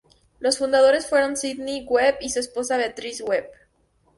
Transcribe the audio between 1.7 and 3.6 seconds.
Webb y su esposa Beatrice Webb.